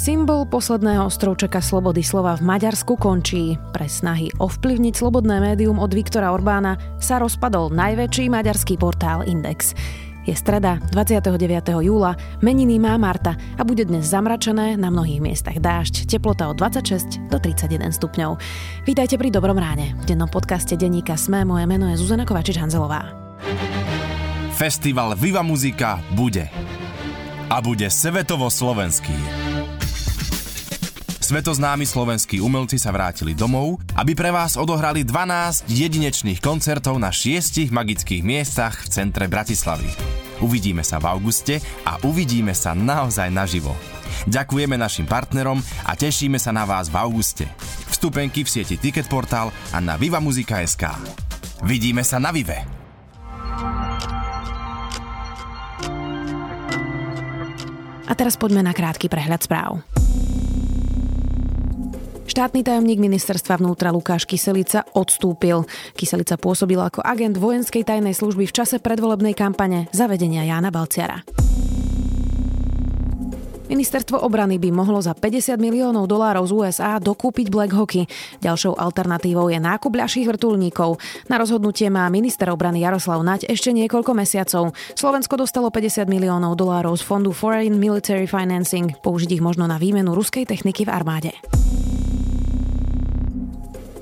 Symbol 0.00 0.48
posledného 0.48 1.12
ostrovčeka 1.12 1.60
slobody 1.60 2.00
slova 2.00 2.32
v 2.32 2.48
Maďarsku 2.48 2.96
končí. 2.96 3.60
Pre 3.68 3.84
snahy 3.84 4.32
ovplyvniť 4.40 4.96
slobodné 4.96 5.44
médium 5.44 5.76
od 5.76 5.92
Viktora 5.92 6.32
Orbána 6.32 6.80
sa 6.96 7.20
rozpadol 7.20 7.68
najväčší 7.68 8.32
maďarský 8.32 8.80
portál 8.80 9.28
Index. 9.28 9.76
Je 10.24 10.32
streda 10.32 10.80
29. 10.96 11.36
júla, 11.84 12.16
meniny 12.40 12.80
má 12.80 12.96
Marta 12.96 13.36
a 13.36 13.62
bude 13.68 13.84
dnes 13.84 14.08
zamračené, 14.08 14.80
na 14.80 14.88
mnohých 14.88 15.20
miestach 15.20 15.60
dážď, 15.60 16.08
teplota 16.08 16.48
od 16.48 16.56
26 16.56 17.20
do 17.28 17.36
31 17.36 17.92
stupňov. 17.92 18.40
Vítajte 18.88 19.20
pri 19.20 19.28
Dobrom 19.28 19.60
ráne. 19.60 19.92
V 20.00 20.16
dennom 20.16 20.32
podcaste 20.32 20.80
denníka 20.80 21.20
Sme 21.20 21.44
moje 21.44 21.68
meno 21.68 21.92
je 21.92 22.00
Zuzana 22.00 22.24
Kovačič-Hanzelová. 22.24 23.04
Festival 24.56 25.12
Viva 25.20 25.44
Muzika 25.44 26.00
bude. 26.16 26.48
A 27.52 27.60
bude 27.60 27.92
svetovo 27.92 28.48
slovenský. 28.48 29.49
Svetoznámi 31.30 31.86
slovenskí 31.86 32.42
umelci 32.42 32.74
sa 32.74 32.90
vrátili 32.90 33.38
domov, 33.38 33.78
aby 33.94 34.18
pre 34.18 34.34
vás 34.34 34.58
odohrali 34.58 35.06
12 35.06 35.70
jedinečných 35.70 36.42
koncertov 36.42 36.98
na 36.98 37.14
šiestich 37.14 37.70
magických 37.70 38.26
miestach 38.26 38.74
v 38.82 38.90
centre 38.90 39.30
Bratislavy. 39.30 39.86
Uvidíme 40.42 40.82
sa 40.82 40.98
v 40.98 41.06
auguste 41.06 41.62
a 41.86 42.02
uvidíme 42.02 42.50
sa 42.50 42.74
naozaj 42.74 43.30
naživo. 43.30 43.78
Ďakujeme 44.26 44.74
našim 44.74 45.06
partnerom 45.06 45.62
a 45.86 45.94
tešíme 45.94 46.34
sa 46.34 46.50
na 46.50 46.66
vás 46.66 46.90
v 46.90 46.98
auguste. 46.98 47.46
Vstupenky 47.94 48.42
v 48.42 48.50
sieti 48.50 48.74
Ticketportal 48.74 49.54
a 49.70 49.78
na 49.78 49.94
vivamuzika.sk. 49.94 50.82
Vidíme 51.62 52.02
sa 52.02 52.18
na 52.18 52.34
Vive! 52.34 52.58
A 58.10 58.18
teraz 58.18 58.34
poďme 58.34 58.66
na 58.66 58.74
krátky 58.74 59.06
prehľad 59.06 59.46
správ. 59.46 59.99
Štátny 62.30 62.62
tajomník 62.62 63.02
ministerstva 63.02 63.58
vnútra 63.58 63.90
Lukáš 63.90 64.22
Kyselica 64.22 64.86
odstúpil. 64.94 65.66
Kyselica 65.98 66.38
pôsobil 66.38 66.78
ako 66.78 67.02
agent 67.02 67.34
vojenskej 67.34 67.82
tajnej 67.82 68.14
služby 68.14 68.46
v 68.46 68.54
čase 68.54 68.78
predvolebnej 68.78 69.34
kampane 69.34 69.90
zavedenia 69.90 70.46
Jána 70.46 70.70
Balciara. 70.70 71.26
Ministerstvo 73.66 74.22
obrany 74.22 74.62
by 74.62 74.70
mohlo 74.70 75.02
za 75.02 75.10
50 75.10 75.58
miliónov 75.58 76.06
dolárov 76.06 76.46
z 76.46 76.52
USA 76.54 77.02
dokúpiť 77.02 77.50
Black 77.50 77.74
Hockey. 77.74 78.06
Ďalšou 78.38 78.78
alternatívou 78.78 79.50
je 79.50 79.58
nákup 79.58 79.90
ľahších 79.90 80.30
vrtulníkov. 80.30 81.02
Na 81.26 81.34
rozhodnutie 81.34 81.90
má 81.90 82.06
minister 82.14 82.46
obrany 82.54 82.86
Jaroslav 82.86 83.26
Nať 83.26 83.50
ešte 83.50 83.74
niekoľko 83.74 84.14
mesiacov. 84.14 84.70
Slovensko 84.94 85.34
dostalo 85.34 85.74
50 85.74 86.06
miliónov 86.06 86.54
dolárov 86.54 86.94
z 86.94 87.02
fondu 87.02 87.34
Foreign 87.34 87.74
Military 87.82 88.30
Financing. 88.30 88.94
Použiť 89.02 89.34
ich 89.34 89.42
možno 89.42 89.66
na 89.66 89.82
výmenu 89.82 90.14
ruskej 90.14 90.46
techniky 90.46 90.86
v 90.86 90.94
armáde. 90.94 91.34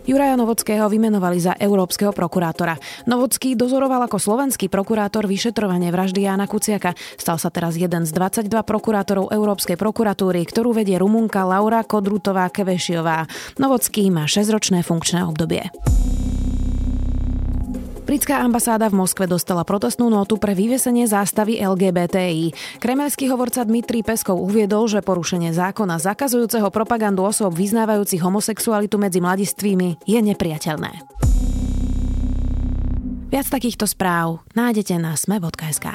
Juraja 0.08 0.40
Novockého 0.40 0.88
vymenovali 0.88 1.36
za 1.36 1.52
európskeho 1.60 2.16
prokurátora. 2.16 2.80
Novocký 3.04 3.52
dozoroval 3.52 4.08
ako 4.08 4.16
slovenský 4.16 4.72
prokurátor 4.72 5.28
vyšetrovanie 5.28 5.92
vraždy 5.92 6.24
Jána 6.24 6.48
Kuciaka. 6.48 6.96
Stal 7.20 7.36
sa 7.36 7.52
teraz 7.52 7.76
jeden 7.76 8.08
z 8.08 8.16
22 8.16 8.48
prokurátorov 8.64 9.28
Európskej 9.28 9.76
prokuratúry, 9.76 10.48
ktorú 10.48 10.72
vedie 10.72 10.96
Rumunka 10.96 11.44
Laura 11.44 11.84
Kodrutová 11.84 12.48
Kevešiová. 12.48 13.28
Novocký 13.60 14.08
má 14.08 14.24
6-ročné 14.24 14.80
funkčné 14.80 15.28
obdobie. 15.28 15.68
Britská 18.08 18.40
ambasáda 18.40 18.88
v 18.88 19.04
Moskve 19.04 19.28
dostala 19.28 19.68
protestnú 19.68 20.08
notu 20.08 20.40
pre 20.40 20.56
vyvesenie 20.56 21.04
zástavy 21.04 21.60
LGBTI. 21.60 22.56
Kremelský 22.80 23.28
hovorca 23.28 23.60
Dmitrij 23.68 24.00
Peskov 24.00 24.40
uviedol, 24.40 24.88
že 24.88 25.04
porušenie 25.04 25.52
zákona 25.52 26.00
zakazujúceho 26.00 26.72
propagandu 26.72 27.28
osôb 27.28 27.52
vyznávajúcich 27.52 28.24
homosexualitu 28.24 28.96
medzi 28.96 29.20
mladistvými 29.20 30.08
je 30.08 30.24
nepriateľné. 30.24 31.04
Viac 33.28 33.46
takýchto 33.52 33.84
správ 33.84 34.40
nájdete 34.56 34.96
na 34.96 35.12
sme.sk. 35.12 35.92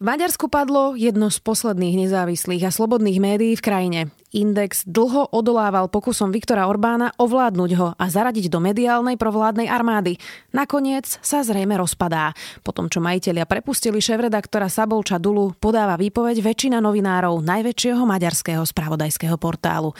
V 0.00 0.08
Maďarsku 0.08 0.48
padlo 0.48 0.96
jedno 0.96 1.28
z 1.28 1.44
posledných 1.44 2.08
nezávislých 2.08 2.64
a 2.64 2.72
slobodných 2.72 3.20
médií 3.20 3.52
v 3.52 3.60
krajine. 3.60 4.00
Index 4.32 4.88
dlho 4.88 5.28
odolával 5.28 5.92
pokusom 5.92 6.32
Viktora 6.32 6.72
Orbána 6.72 7.12
ovládnuť 7.20 7.70
ho 7.76 7.92
a 8.00 8.04
zaradiť 8.08 8.48
do 8.48 8.64
mediálnej 8.64 9.20
provládnej 9.20 9.68
armády. 9.68 10.16
Nakoniec 10.56 11.04
sa 11.20 11.44
zrejme 11.44 11.76
rozpadá. 11.76 12.32
Po 12.64 12.72
tom, 12.72 12.88
čo 12.88 13.04
majiteľia 13.04 13.44
prepustili 13.44 14.00
šéf-redaktora 14.00 14.72
Sabolča 14.72 15.20
Dulu, 15.20 15.60
podáva 15.60 16.00
výpoveď 16.00 16.48
väčšina 16.48 16.80
novinárov 16.80 17.44
najväčšieho 17.44 18.00
maďarského 18.00 18.64
spravodajského 18.64 19.36
portálu. 19.36 19.92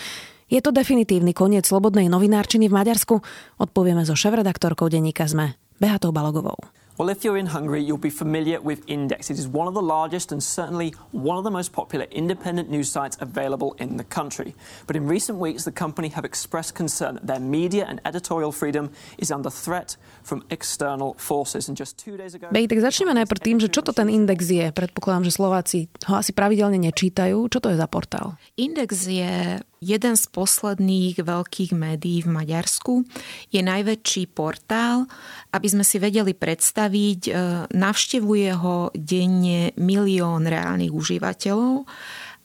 Je 0.49 0.65
to 0.65 0.73
definitívny 0.73 1.37
koniec 1.37 1.69
slobodnej 1.69 2.09
novinárčiny 2.09 2.73
v 2.73 2.77
Maďarsku? 2.81 3.21
Odpovieme 3.61 4.09
so 4.09 4.17
šéf-redaktorkou 4.17 4.89
denníka 4.89 5.29
ZME, 5.29 5.61
Beatou 5.77 6.09
Balogovou. 6.09 6.80
Well, 7.01 7.09
if 7.09 7.25
you're 7.25 7.41
in 7.41 7.57
Hungary, 7.57 7.81
you'll 7.81 7.97
be 7.97 8.13
familiar 8.13 8.61
with 8.61 8.85
Index. 8.85 9.33
It 9.33 9.39
is 9.41 9.49
one 9.49 9.65
of 9.65 9.73
the 9.73 9.81
largest 9.81 10.37
and 10.37 10.45
certainly 10.45 10.93
one 11.17 11.41
of 11.41 11.49
the 11.49 11.51
most 11.51 11.73
popular 11.73 12.05
independent 12.13 12.69
news 12.69 12.93
sites 12.93 13.17
available 13.25 13.73
in 13.81 13.97
the 13.97 14.05
country. 14.05 14.53
But 14.85 15.01
in 15.01 15.09
recent 15.09 15.41
weeks, 15.41 15.65
the 15.65 15.73
company 15.73 16.13
have 16.13 16.29
expressed 16.29 16.77
concern 16.77 17.17
that 17.17 17.25
their 17.25 17.41
media 17.41 17.89
and 17.89 18.05
editorial 18.05 18.53
freedom 18.53 18.93
is 19.17 19.33
under 19.33 19.49
threat 19.49 19.97
from 20.21 20.45
external 20.53 21.17
forces. 21.17 21.73
And 21.73 21.77
just 21.81 21.97
two 21.97 22.21
days 22.21 22.37
ago... 22.37 22.53
Bej, 22.53 22.69
tak 22.69 22.85
začneme 22.85 23.17
najprv 23.17 23.41
tým, 23.41 23.57
že 23.65 23.73
čo 23.73 23.81
to 23.81 23.97
ten 23.97 24.13
Index 24.13 24.53
je. 24.53 24.69
Predpokladám, 24.69 25.25
že 25.25 25.33
Slováci 25.33 25.89
ho 26.05 26.21
asi 26.21 26.37
pravidelne 26.37 26.77
nečítajú. 26.85 27.49
Čo 27.49 27.65
to 27.65 27.73
je 27.73 27.81
za 27.81 27.89
portál? 27.89 28.37
Index 28.61 29.09
je 29.09 29.57
jeden 29.81 30.13
z 30.13 30.25
posledných 30.29 31.25
veľkých 31.25 31.73
médií 31.73 32.21
v 32.21 32.29
Maďarsku. 32.29 33.09
Je 33.49 33.65
najväčší 33.65 34.29
portál. 34.29 35.09
Aby 35.57 35.73
sme 35.73 35.85
si 35.89 35.97
vedeli 35.97 36.37
predstaviť, 36.37 37.21
e, 37.27 37.31
navštevuje 37.73 38.51
ho 38.61 38.93
denne 38.93 39.73
milión 39.81 40.45
reálnych 40.45 40.93
užívateľov 40.93 41.89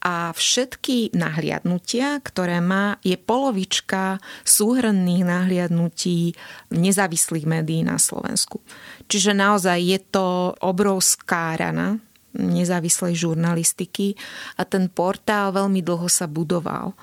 a 0.06 0.32
všetky 0.32 1.12
nahliadnutia, 1.12 2.24
ktoré 2.24 2.64
má, 2.64 2.96
je 3.04 3.20
polovička 3.20 4.24
súhrnných 4.48 5.28
nahliadnutí 5.28 6.38
nezávislých 6.72 7.44
médií 7.44 7.84
na 7.84 8.00
Slovensku. 8.00 8.64
Čiže 9.12 9.36
naozaj 9.36 9.80
je 9.82 10.00
to 10.08 10.56
obrovská 10.62 11.58
rana 11.60 12.00
nezávislej 12.36 13.16
žurnalistiky 13.16 14.14
a 14.60 14.68
ten 14.68 14.92
portál 14.92 15.56
veľmi 15.56 15.80
dlho 15.80 16.08
sa 16.12 16.28
budoval. 16.28 16.94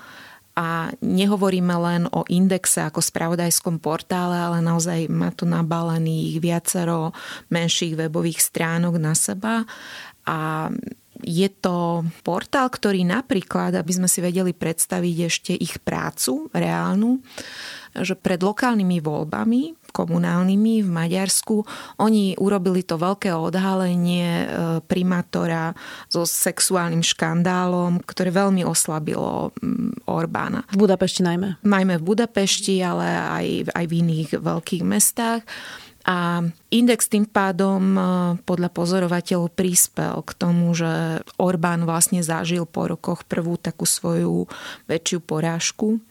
A 0.52 0.92
nehovoríme 1.00 1.72
len 1.80 2.02
o 2.12 2.28
indexe 2.28 2.84
ako 2.84 3.00
spravodajskom 3.00 3.80
portále, 3.80 4.36
ale 4.36 4.60
naozaj 4.60 5.08
má 5.08 5.32
to 5.32 5.48
nabalených 5.48 6.44
viacero 6.44 7.16
menších 7.48 7.96
webových 7.96 8.36
stránok 8.36 9.00
na 9.00 9.16
seba. 9.16 9.64
A 10.28 10.68
je 11.22 11.48
to 11.48 12.02
portál, 12.26 12.66
ktorý 12.68 13.06
napríklad, 13.06 13.78
aby 13.78 13.92
sme 13.94 14.08
si 14.10 14.18
vedeli 14.20 14.52
predstaviť 14.52 15.16
ešte 15.24 15.52
ich 15.54 15.78
prácu 15.80 16.50
reálnu, 16.50 17.22
že 17.96 18.18
pred 18.18 18.42
lokálnymi 18.42 18.98
voľbami 18.98 19.62
komunálnymi 19.92 20.82
v 20.82 20.90
Maďarsku. 20.90 21.68
Oni 22.00 22.34
urobili 22.40 22.80
to 22.82 22.96
veľké 22.96 23.30
odhalenie 23.36 24.26
e, 24.26 24.46
primátora 24.82 25.76
so 26.08 26.24
sexuálnym 26.24 27.04
škandálom, 27.04 28.00
ktoré 28.02 28.32
veľmi 28.32 28.64
oslabilo 28.64 29.52
Orbána. 30.08 30.64
V 30.72 30.88
Budapešti 30.88 31.20
najmä? 31.22 31.60
Najmä 31.60 32.00
v 32.00 32.06
Budapešti, 32.08 32.80
ale 32.80 33.06
aj, 33.12 33.46
aj 33.76 33.84
v 33.84 33.92
iných 34.00 34.28
veľkých 34.40 34.82
mestách. 34.82 35.44
A 36.02 36.42
index 36.74 37.06
tým 37.06 37.30
pádom 37.30 37.82
e, 37.94 38.00
podľa 38.42 38.74
pozorovateľov 38.74 39.54
prispel 39.54 40.18
k 40.26 40.30
tomu, 40.34 40.74
že 40.74 41.22
Orbán 41.38 41.86
vlastne 41.86 42.26
zažil 42.26 42.66
po 42.66 42.90
rokoch 42.90 43.22
prvú 43.22 43.54
takú 43.54 43.86
svoju 43.86 44.50
väčšiu 44.90 45.22
porážku 45.22 46.02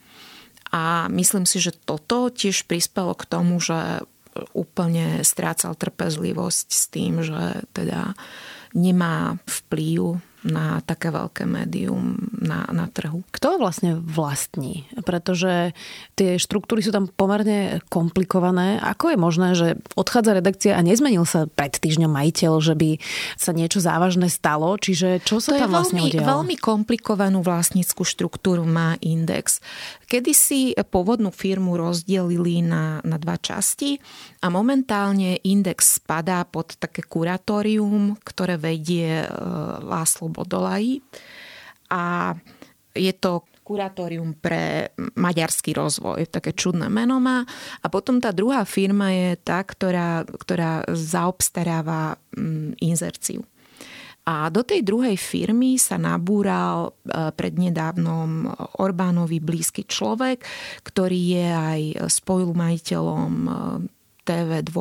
a 0.71 1.11
myslím 1.11 1.43
si, 1.43 1.59
že 1.59 1.75
toto 1.75 2.31
tiež 2.31 2.63
prispelo 2.65 3.11
k 3.11 3.27
tomu, 3.27 3.59
že 3.59 4.07
úplne 4.55 5.19
strácal 5.27 5.75
trpezlivosť 5.75 6.67
s 6.71 6.83
tým, 6.87 7.19
že 7.19 7.67
teda 7.75 8.15
nemá 8.71 9.35
vplyv 9.43 10.23
na 10.41 10.81
také 10.81 11.13
veľké 11.13 11.45
médium 11.45 12.17
na, 12.33 12.65
na 12.73 12.89
trhu. 12.89 13.21
Kto 13.29 13.61
vlastne 13.61 13.93
vlastní? 14.01 14.89
Pretože 15.05 15.77
tie 16.17 16.41
štruktúry 16.41 16.81
sú 16.81 16.89
tam 16.89 17.05
pomerne 17.05 17.77
komplikované. 17.93 18.81
Ako 18.81 19.13
je 19.13 19.17
možné, 19.21 19.49
že 19.53 19.67
odchádza 19.93 20.33
redakcia 20.33 20.73
a 20.73 20.81
nezmenil 20.81 21.29
sa 21.29 21.45
pred 21.45 21.77
týždňom 21.77 22.09
majiteľ, 22.09 22.53
že 22.57 22.73
by 22.73 22.89
sa 23.37 23.53
niečo 23.53 23.77
závažné 23.77 24.33
stalo? 24.33 24.73
Čiže 24.81 25.21
čo 25.21 25.37
sa 25.37 25.53
to 25.53 25.61
tam 25.61 25.77
vlastne 25.77 26.01
veľmi, 26.01 26.09
udialo? 26.09 26.25
veľmi 26.25 26.55
komplikovanú 26.57 27.45
vlastníckú 27.45 28.01
štruktúru 28.01 28.65
má 28.65 28.97
Index. 29.05 29.61
Kedy 30.09 30.31
si 30.33 30.73
pôvodnú 30.73 31.29
firmu 31.29 31.77
rozdelili 31.77 32.65
na, 32.65 32.99
na 33.05 33.21
dva 33.21 33.37
časti 33.37 34.01
a 34.41 34.49
momentálne 34.49 35.37
Index 35.45 36.01
spadá 36.01 36.43
pod 36.49 36.75
také 36.81 37.05
kuratórium, 37.05 38.17
ktoré 38.25 38.57
vedie 38.57 39.23
e, 39.23 39.27
Láslo 40.31 40.47
Bodolají 40.47 41.03
a 41.91 42.33
je 42.95 43.13
to 43.19 43.43
kuratórium 43.63 44.35
pre 44.35 44.91
maďarský 45.15 45.71
rozvoj, 45.75 46.27
také 46.27 46.51
čudné 46.51 46.91
meno 46.91 47.19
má. 47.23 47.45
A 47.83 47.87
potom 47.87 48.19
tá 48.19 48.35
druhá 48.35 48.67
firma 48.67 49.11
je 49.11 49.39
tá, 49.39 49.63
ktorá, 49.63 50.27
ktorá 50.27 50.83
zaobstaráva 50.91 52.19
mm, 52.35 52.81
inzerciu. 52.83 53.43
A 54.27 54.51
do 54.53 54.61
tej 54.61 54.83
druhej 54.85 55.15
firmy 55.17 55.79
sa 55.81 55.97
nabúral 55.97 56.91
e, 56.91 57.31
prednedávnom 57.31 58.53
Orbánovi 58.77 59.41
blízky 59.41 59.87
človek, 59.87 60.45
ktorý 60.85 61.21
je 61.41 61.47
aj 61.49 61.81
spolumajiteľom 62.11 63.33
e, 63.47 63.53
TV2, 64.21 64.77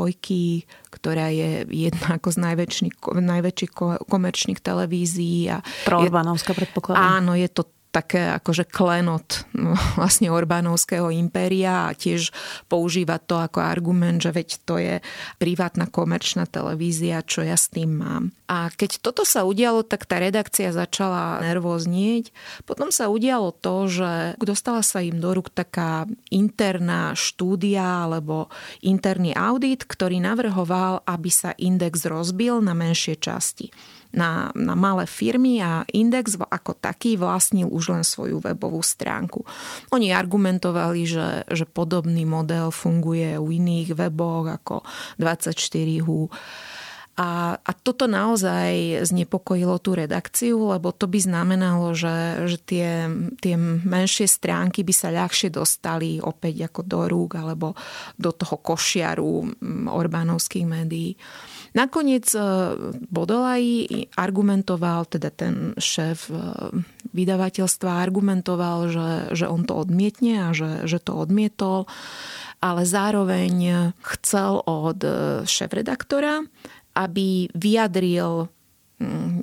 ktorá 0.92 1.32
je 1.32 1.64
jedna 1.72 2.20
ako 2.20 2.28
z 2.28 2.38
najväčších, 2.44 2.94
najväčších 3.08 3.72
komerčných 4.04 4.60
televízií. 4.60 5.48
A 5.48 5.64
Pro 5.88 6.04
Orbánovská 6.04 6.52
predpokladám. 6.52 7.24
Áno, 7.24 7.32
je 7.32 7.48
to 7.48 7.64
také 7.90 8.30
akože 8.38 8.70
klenot 8.70 9.50
no, 9.54 9.74
vlastne 9.98 10.30
Orbánovského 10.30 11.10
impéria 11.10 11.90
a 11.90 11.96
tiež 11.96 12.30
používa 12.70 13.18
to 13.18 13.36
ako 13.36 13.58
argument, 13.60 14.22
že 14.22 14.30
veď 14.30 14.48
to 14.62 14.74
je 14.78 14.94
privátna 15.42 15.90
komerčná 15.90 16.46
televízia, 16.46 17.26
čo 17.26 17.42
ja 17.42 17.58
s 17.58 17.68
tým 17.68 18.00
mám. 18.00 18.24
A 18.50 18.70
keď 18.70 18.98
toto 19.02 19.22
sa 19.22 19.46
udialo, 19.46 19.86
tak 19.86 20.06
tá 20.10 20.18
redakcia 20.18 20.74
začala 20.74 21.38
nervóznieť. 21.42 22.34
Potom 22.66 22.90
sa 22.90 23.06
udialo 23.06 23.54
to, 23.54 23.86
že 23.86 24.10
dostala 24.42 24.82
sa 24.82 25.02
im 25.02 25.22
do 25.22 25.30
rúk 25.34 25.54
taká 25.54 26.10
interná 26.34 27.14
štúdia 27.14 28.06
alebo 28.06 28.50
interný 28.82 29.34
audit, 29.38 29.86
ktorý 29.86 30.18
navrhoval, 30.18 31.06
aby 31.06 31.30
sa 31.30 31.54
index 31.58 32.06
rozbil 32.06 32.58
na 32.58 32.74
menšie 32.74 33.18
časti 33.18 33.70
na, 34.10 34.50
na 34.58 34.74
malé 34.74 35.06
firmy 35.06 35.62
a 35.62 35.86
Index 35.94 36.34
ako 36.38 36.74
taký 36.78 37.14
vlastnil 37.14 37.70
už 37.70 37.94
len 37.94 38.04
svoju 38.04 38.42
webovú 38.42 38.82
stránku. 38.82 39.46
Oni 39.94 40.10
argumentovali, 40.10 41.02
že, 41.06 41.28
že 41.46 41.64
podobný 41.66 42.26
model 42.26 42.74
funguje 42.74 43.38
u 43.38 43.46
iných 43.50 43.94
weboch 43.94 44.50
ako 44.50 44.82
24hu. 45.18 46.30
A, 47.20 47.52
a 47.52 47.70
toto 47.76 48.08
naozaj 48.08 49.04
znepokojilo 49.04 49.76
tú 49.82 49.92
redakciu, 49.92 50.72
lebo 50.72 50.88
to 50.88 51.04
by 51.04 51.20
znamenalo, 51.20 51.92
že, 51.92 52.48
že 52.48 52.58
tie, 52.64 52.90
tie 53.44 53.60
menšie 53.60 54.24
stránky 54.24 54.80
by 54.80 54.94
sa 54.96 55.12
ľahšie 55.12 55.52
dostali 55.52 56.16
opäť 56.16 56.72
ako 56.72 56.80
do 56.80 57.00
rúk 57.04 57.36
alebo 57.36 57.76
do 58.16 58.32
toho 58.32 58.56
košiaru 58.56 59.52
Orbánovských 59.92 60.64
médií. 60.64 61.12
Nakoniec 61.70 62.26
e, 62.34 62.42
Bodolaj 63.10 63.64
argumentoval, 64.18 65.06
teda 65.06 65.30
ten 65.30 65.78
šéf 65.78 66.26
e, 66.26 66.38
vydavateľstva 67.14 67.90
argumentoval, 68.02 68.78
že, 68.90 69.08
že 69.38 69.46
on 69.46 69.62
to 69.62 69.78
odmietne 69.78 70.34
a 70.46 70.48
že, 70.50 70.90
že 70.90 70.98
to 70.98 71.14
odmietol, 71.14 71.86
ale 72.58 72.82
zároveň 72.82 73.54
chcel 74.02 74.60
od 74.66 74.98
e, 75.06 75.12
šéf-redaktora, 75.46 76.42
aby 76.98 77.46
vyjadril 77.54 78.50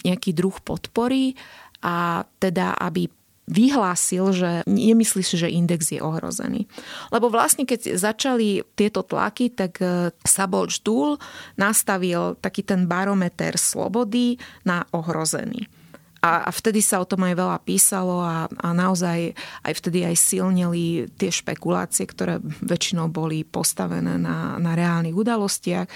nejaký 0.05 0.37
druh 0.37 0.53
podpory 0.61 1.33
a 1.81 2.21
teda 2.37 2.77
aby 2.77 3.09
vyhlásil, 3.47 4.35
že 4.35 4.51
nemyslí 4.67 5.23
si, 5.23 5.39
že 5.39 5.47
index 5.47 5.95
je 5.95 6.03
ohrozený. 6.03 6.67
Lebo 7.15 7.31
vlastne 7.31 7.63
keď 7.63 7.95
začali 7.95 8.61
tieto 8.75 9.07
tlaky, 9.07 9.55
tak 9.55 9.79
e, 9.79 10.11
Sabol 10.27 10.67
Ždúl 10.67 11.15
nastavil 11.55 12.35
taký 12.43 12.67
ten 12.67 12.85
barometer 12.91 13.55
slobody 13.55 14.35
na 14.67 14.83
ohrozený. 14.91 15.71
A, 16.17 16.49
a 16.49 16.51
vtedy 16.51 16.81
sa 16.81 16.99
o 16.99 17.07
tom 17.07 17.23
aj 17.23 17.37
veľa 17.37 17.57
písalo 17.61 18.19
a, 18.19 18.49
a 18.49 18.67
naozaj 18.73 19.37
aj 19.63 19.73
vtedy 19.79 20.03
aj 20.03 20.15
silnili 20.17 21.05
tie 21.15 21.29
špekulácie, 21.29 22.09
ktoré 22.09 22.41
väčšinou 22.43 23.07
boli 23.07 23.45
postavené 23.45 24.17
na, 24.17 24.57
na 24.57 24.73
reálnych 24.73 25.13
udalostiach, 25.13 25.87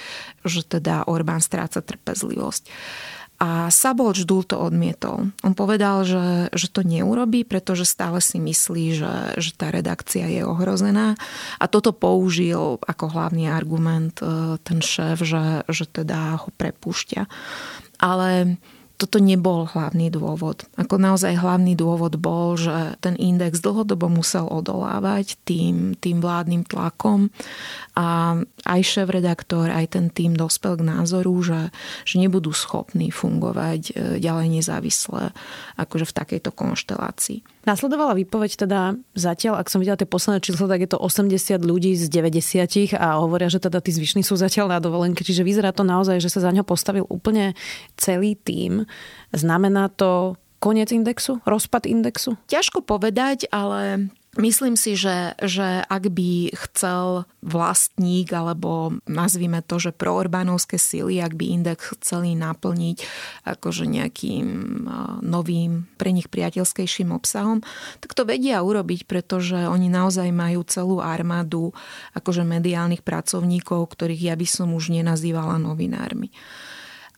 že 0.45 0.62
teda 0.63 1.09
Orbán 1.09 1.42
stráca 1.42 1.81
trpezlivosť. 1.81 2.63
A 3.41 3.73
Sabol 3.73 4.13
Ždul 4.13 4.45
to 4.45 4.61
odmietol. 4.61 5.33
On 5.41 5.57
povedal, 5.57 6.05
že, 6.05 6.53
že 6.53 6.69
to 6.69 6.85
neurobí, 6.85 7.41
pretože 7.41 7.89
stále 7.89 8.21
si 8.21 8.38
myslí, 8.38 8.85
že, 8.93 9.13
že 9.41 9.57
tá 9.57 9.73
redakcia 9.73 10.29
je 10.29 10.45
ohrozená. 10.45 11.17
A 11.57 11.65
toto 11.65 11.89
použil 11.89 12.77
ako 12.85 13.09
hlavný 13.09 13.49
argument 13.49 14.21
e, 14.21 14.61
ten 14.61 14.77
šéf, 14.77 15.25
že, 15.25 15.65
že 15.65 15.89
teda 15.89 16.38
ho 16.38 16.53
prepúšťa. 16.53 17.25
Ale 17.97 18.61
toto 19.01 19.18
nebol 19.18 19.65
hlavný 19.65 20.13
dôvod. 20.13 20.69
Ako 20.77 21.01
naozaj 21.01 21.42
hlavný 21.42 21.74
dôvod 21.74 22.21
bol, 22.21 22.53
že 22.53 22.94
ten 23.01 23.18
index 23.18 23.57
dlhodobo 23.57 24.06
musel 24.13 24.45
odolávať 24.45 25.42
tým, 25.42 25.98
tým 25.98 26.21
vládnym 26.21 26.62
tlakom 26.69 27.33
a 27.98 28.38
aj 28.69 28.81
šéf-redaktor, 28.86 29.74
aj 29.74 29.98
ten 29.98 30.13
tým 30.13 30.38
dospel 30.38 30.77
k 30.77 30.86
názoru, 30.86 31.33
že, 31.42 31.74
že 32.06 32.21
nebudú 32.21 32.53
schopní 32.53 33.09
fungovať 33.09 33.81
e, 33.89 33.92
ďalej 34.21 34.62
nezávisle 34.62 35.33
akože 35.81 36.06
v 36.06 36.15
takejto 36.21 36.53
konštelácii. 36.53 37.61
Nasledovala 37.62 38.18
výpoveď 38.18 38.66
teda 38.66 38.98
zatiaľ, 39.13 39.62
ak 39.62 39.69
som 39.69 39.78
videla 39.78 40.00
tie 40.00 40.10
posledné 40.10 40.42
číslo, 40.42 40.66
tak 40.66 40.81
je 40.81 40.90
to 40.90 40.98
80 40.98 41.62
ľudí 41.62 41.94
z 41.94 42.10
90 42.10 42.98
a 42.98 43.22
hovoria, 43.22 43.54
že 43.54 43.62
teda 43.62 43.78
tí 43.86 43.94
zvyšní 43.94 44.25
sú 44.25 44.34
zatiaľ 44.34 44.74
na 44.74 44.80
dovolenke, 44.81 45.22
čiže 45.22 45.46
vyzerá 45.46 45.69
to 45.69 45.86
naozaj, 45.86 46.18
že 46.18 46.34
sa 46.34 46.42
za 46.42 46.50
ňo 46.50 46.66
postavil 46.66 47.06
úplne 47.06 47.54
celý 48.02 48.34
tým. 48.34 48.90
Znamená 49.30 49.94
to 49.94 50.42
koniec 50.62 50.94
indexu, 50.94 51.42
rozpad 51.46 51.90
indexu? 51.90 52.38
Ťažko 52.50 52.86
povedať, 52.86 53.50
ale 53.50 54.13
Myslím 54.39 54.80
si, 54.80 54.95
že, 54.95 55.36
že 55.44 55.83
ak 55.83 56.07
by 56.07 56.56
chcel 56.56 57.28
vlastník, 57.44 58.31
alebo 58.31 58.95
nazvime 59.04 59.60
to, 59.60 59.75
že 59.75 59.92
proorbánovské 59.92 60.80
sily, 60.80 61.19
ak 61.19 61.36
by 61.36 61.51
index 61.51 61.92
chceli 62.00 62.39
naplniť 62.39 63.04
akože 63.44 63.83
nejakým 63.92 64.48
novým, 65.19 65.83
pre 66.00 66.16
nich 66.16 66.31
priateľskejším 66.31 67.12
obsahom, 67.12 67.60
tak 68.00 68.16
to 68.16 68.24
vedia 68.24 68.63
urobiť, 68.63 69.04
pretože 69.04 69.68
oni 69.68 69.92
naozaj 69.92 70.31
majú 70.31 70.63
celú 70.63 71.04
armádu 71.04 71.75
akože 72.16 72.48
mediálnych 72.48 73.03
pracovníkov, 73.03 73.84
ktorých 73.84 74.32
ja 74.32 74.36
by 74.39 74.48
som 74.48 74.72
už 74.72 74.96
nenazývala 74.96 75.60
novinármi 75.60 76.32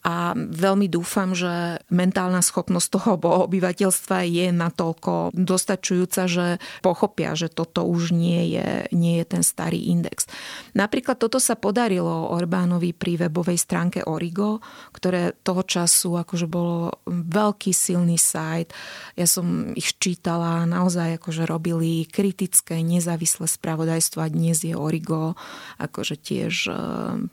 a 0.04 0.36
veľmi 0.36 0.92
dúfam, 0.92 1.32
že 1.32 1.80
mentálna 1.88 2.44
schopnosť 2.44 2.88
toho 2.92 3.10
obyvateľstva 3.48 4.28
je 4.28 4.52
natoľko 4.52 5.32
dostačujúca, 5.32 6.28
že 6.28 6.60
pochopia, 6.84 7.40
že 7.40 7.48
toto 7.48 7.88
už 7.88 8.12
nie 8.12 8.52
je, 8.52 8.92
nie 8.92 9.24
je 9.24 9.26
ten 9.26 9.44
starý 9.48 9.88
index. 9.88 10.28
Napríklad 10.76 11.16
toto 11.16 11.40
sa 11.40 11.56
podarilo 11.56 12.36
Orbánovi 12.36 12.92
pri 12.92 13.16
webovej 13.28 13.56
stránke 13.56 14.04
Origo, 14.04 14.60
ktoré 14.92 15.40
toho 15.40 15.64
času 15.64 16.20
akože 16.20 16.52
bolo 16.52 17.00
veľký 17.08 17.72
silný 17.72 18.20
sajt. 18.20 18.76
Ja 19.16 19.24
som 19.24 19.72
ich 19.72 19.96
čítala, 19.96 20.68
naozaj 20.68 21.16
akože 21.16 21.48
robili 21.48 22.04
kritické, 22.12 22.84
nezávislé 22.84 23.48
spravodajstvo 23.48 24.20
a 24.20 24.28
dnes 24.28 24.68
je 24.68 24.76
Origo 24.76 25.40
akože 25.80 26.20
tiež 26.20 26.54
e, 26.68 26.74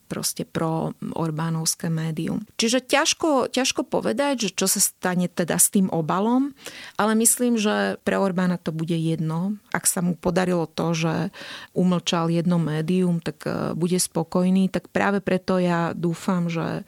proste 0.06 0.46
pro 0.46 0.94
Orbánovské 1.02 1.90
médium. 1.90 2.46
Čiže 2.60 2.84
ťažko, 2.84 3.48
ťažko 3.48 3.88
povedať, 3.88 4.44
že 4.44 4.50
čo 4.52 4.68
sa 4.68 4.84
stane 4.84 5.32
teda 5.32 5.56
s 5.56 5.72
tým 5.72 5.88
obalom, 5.88 6.52
ale 7.00 7.16
myslím, 7.16 7.56
že 7.56 7.96
pre 8.04 8.20
Orbána 8.20 8.60
to 8.60 8.68
bude 8.68 8.92
jedno. 8.92 9.56
Ak 9.72 9.88
sa 9.88 10.04
mu 10.04 10.12
podarilo 10.12 10.68
to, 10.68 10.92
že 10.92 11.14
umlčal 11.72 12.28
jedno 12.28 12.60
médium, 12.60 13.24
tak 13.24 13.48
e, 13.48 13.72
bude 13.72 13.96
spokojný. 13.96 14.68
Tak 14.68 14.92
práve 14.92 15.24
preto 15.24 15.56
ja 15.56 15.96
dúfam, 15.96 16.52
že 16.52 16.84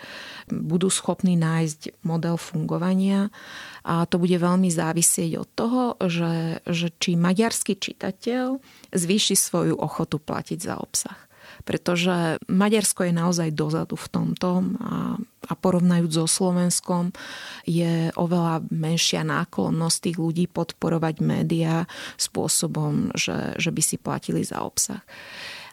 budú 0.53 0.93
schopní 0.93 1.41
nájsť 1.41 2.05
model 2.05 2.37
fungovania 2.37 3.33
a 3.81 4.05
to 4.05 4.21
bude 4.21 4.37
veľmi 4.37 4.69
závisieť 4.69 5.41
od 5.41 5.49
toho, 5.57 5.83
že, 6.05 6.61
že 6.69 6.93
či 7.01 7.17
maďarský 7.17 7.81
čitateľ 7.81 8.61
zvýši 8.93 9.41
svoju 9.41 9.81
ochotu 9.81 10.21
platiť 10.21 10.59
za 10.61 10.77
obsah. 10.77 11.32
Pretože 11.63 12.43
Maďarsko 12.51 13.09
je 13.09 13.15
naozaj 13.15 13.57
dozadu 13.57 13.95
v 13.95 14.09
tomto 14.11 14.51
a, 14.83 15.17
a 15.23 15.53
porovnajúc 15.59 16.13
so 16.13 16.27
Slovenskom 16.27 17.15
je 17.67 18.11
oveľa 18.15 18.67
menšia 18.71 19.23
náklonnosť 19.27 19.99
tých 20.11 20.19
ľudí 20.19 20.45
podporovať 20.51 21.23
médiá 21.23 21.87
spôsobom, 22.19 23.15
že, 23.15 23.57
že 23.59 23.71
by 23.71 23.83
si 23.83 23.97
platili 23.99 24.43
za 24.43 24.63
obsah. 24.63 25.03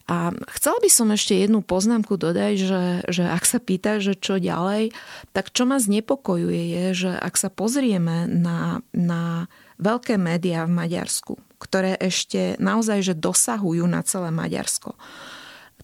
A 0.10 0.34
chcela 0.58 0.82
by 0.82 0.90
som 0.90 1.14
ešte 1.14 1.38
jednu 1.38 1.62
poznámku 1.62 2.18
dodať, 2.18 2.54
že, 2.58 2.84
že 3.14 3.30
ak 3.30 3.46
sa 3.46 3.62
pýta, 3.62 4.02
že 4.02 4.18
čo 4.18 4.42
ďalej, 4.42 4.90
tak 5.38 5.54
čo 5.54 5.70
ma 5.70 5.78
znepokojuje 5.78 6.64
je, 6.74 6.86
že 7.06 7.12
ak 7.14 7.38
sa 7.38 7.54
pozrieme 7.54 8.26
na, 8.26 8.82
na 8.90 9.46
veľké 9.78 10.18
médiá 10.18 10.66
v 10.66 10.74
Maďarsku, 10.74 11.38
ktoré 11.62 11.94
ešte 12.02 12.58
naozaj 12.58 13.06
že 13.06 13.14
dosahujú 13.14 13.86
na 13.86 14.02
celé 14.02 14.34
Maďarsko, 14.34 14.98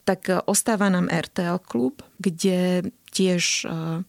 tak 0.05 0.29
ostáva 0.45 0.88
nám 0.93 1.09
RTL 1.09 1.57
klub, 1.65 2.05
kde 2.21 2.88
tiež 3.09 3.65
uh, 3.65 4.05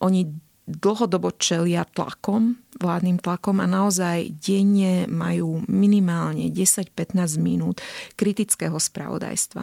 oni 0.00 0.32
dlhodobo 0.64 1.36
čelia 1.36 1.84
tlakom, 1.84 2.56
vládnym 2.80 3.20
tlakom 3.20 3.60
a 3.60 3.68
naozaj 3.68 4.32
denne 4.40 5.04
majú 5.04 5.60
minimálne 5.68 6.48
10-15 6.48 7.36
minút 7.36 7.84
kritického 8.16 8.80
spravodajstva. 8.80 9.62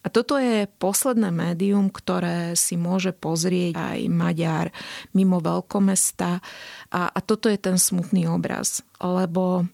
A 0.00 0.08
toto 0.08 0.40
je 0.40 0.64
posledné 0.80 1.28
médium, 1.28 1.92
ktoré 1.92 2.56
si 2.56 2.80
môže 2.80 3.12
pozrieť 3.12 3.76
aj 3.76 3.98
Maďar 4.08 4.66
mimo 5.12 5.44
veľkomesta. 5.44 6.40
A, 6.88 7.00
a 7.12 7.18
toto 7.20 7.52
je 7.52 7.60
ten 7.60 7.76
smutný 7.76 8.24
obraz. 8.24 8.80
Lebo 8.96 9.68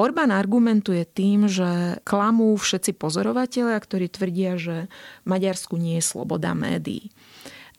Orbán 0.00 0.32
argumentuje 0.32 1.04
tým, 1.04 1.44
že 1.44 2.00
klamú 2.08 2.56
všetci 2.56 2.96
pozorovatelia, 2.96 3.76
ktorí 3.76 4.08
tvrdia, 4.08 4.56
že 4.56 4.76
Maďarsku 5.28 5.76
nie 5.76 6.00
je 6.00 6.08
sloboda 6.08 6.56
médií. 6.56 7.12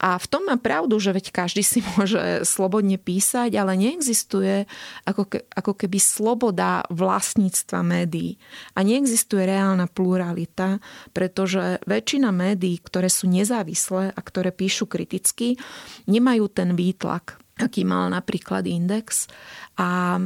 A 0.02 0.18
v 0.18 0.26
tom 0.26 0.50
má 0.50 0.58
pravdu, 0.58 0.98
že 0.98 1.14
veď 1.14 1.30
každý 1.30 1.62
si 1.62 1.82
môže 1.98 2.46
slobodne 2.46 3.02
písať, 3.02 3.54
ale 3.58 3.74
neexistuje 3.78 4.70
ako, 5.06 5.30
ke, 5.30 5.46
ako 5.50 5.74
keby 5.78 5.98
sloboda 6.02 6.86
vlastníctva 6.94 7.82
médií. 7.82 8.42
A 8.78 8.86
neexistuje 8.86 9.46
reálna 9.46 9.90
pluralita, 9.90 10.82
pretože 11.14 11.82
väčšina 11.86 12.30
médií, 12.30 12.82
ktoré 12.82 13.10
sú 13.10 13.30
nezávislé 13.30 14.14
a 14.14 14.20
ktoré 14.22 14.54
píšu 14.54 14.86
kriticky, 14.90 15.58
nemajú 16.06 16.50
ten 16.50 16.74
výtlak, 16.74 17.38
aký 17.62 17.86
mal 17.86 18.10
napríklad 18.10 18.66
Index. 18.66 19.30
A 19.78 20.18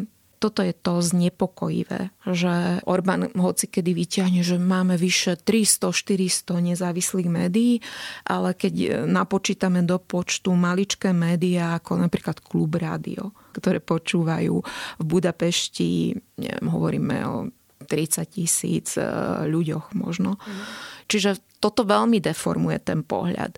toto 0.45 0.61
je 0.61 0.77
to 0.77 1.01
znepokojivé, 1.01 2.13
že 2.29 2.85
Orbán 2.85 3.33
hoci 3.33 3.65
kedy 3.65 3.97
vyťahne, 3.97 4.45
že 4.45 4.61
máme 4.61 4.93
vyše 4.93 5.41
300-400 5.41 6.61
nezávislých 6.61 7.25
médií, 7.25 7.81
ale 8.29 8.53
keď 8.53 9.09
napočítame 9.09 9.81
do 9.81 9.97
počtu 9.97 10.53
maličké 10.53 11.17
médiá, 11.17 11.81
ako 11.81 11.97
napríklad 11.97 12.45
Klub 12.45 12.77
Rádio, 12.77 13.33
ktoré 13.57 13.81
počúvajú 13.81 14.61
v 15.01 15.03
Budapešti, 15.03 16.13
neviem, 16.37 16.67
hovoríme 16.69 17.17
o 17.25 17.49
30 17.81 18.25
tisíc 18.29 18.97
e, 18.97 19.05
ľuďoch 19.49 19.97
možno. 19.97 20.37
Mm. 20.37 20.63
Čiže 21.05 21.29
toto 21.61 21.85
veľmi 21.85 22.21
deformuje 22.21 22.77
ten 22.81 23.01
pohľad. 23.01 23.57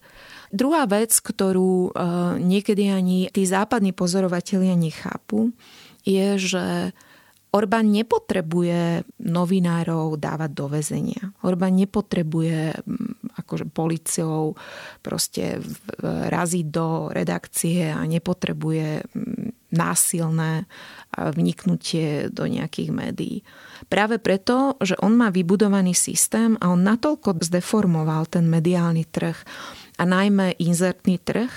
Druhá 0.52 0.88
vec, 0.88 1.12
ktorú 1.12 1.92
e, 1.92 2.00
niekedy 2.40 2.88
ani 2.88 3.28
tí 3.32 3.44
západní 3.44 3.92
pozorovatelia 3.92 4.80
nechápu, 4.80 5.52
je, 6.08 6.28
že 6.40 6.66
Orbán 7.58 7.88
nepotrebuje 7.90 9.08
novinárov 9.24 10.20
dávať 10.20 10.52
do 10.52 10.66
väzenia. 10.68 11.32
Orbán 11.42 11.80
nepotrebuje 11.80 12.76
mm, 12.76 13.34
akože 13.40 13.66
policiou 13.72 14.60
proste 15.00 15.64
raziť 16.04 16.66
do 16.68 17.08
redakcie 17.08 17.88
a 17.88 18.04
nepotrebuje 18.04 19.02
mm, 19.10 19.72
násilné 19.72 20.68
vniknutie 21.18 22.32
do 22.32 22.48
nejakých 22.48 22.92
médií. 22.92 23.38
Práve 23.92 24.20
preto, 24.20 24.80
že 24.80 24.96
on 25.00 25.16
má 25.16 25.28
vybudovaný 25.32 25.92
systém 25.92 26.56
a 26.60 26.72
on 26.72 26.84
natoľko 26.84 27.42
zdeformoval 27.42 28.32
ten 28.32 28.48
mediálny 28.48 29.08
trh 29.08 29.36
a 29.98 30.04
najmä 30.04 30.56
inzertný 30.62 31.20
trh, 31.20 31.52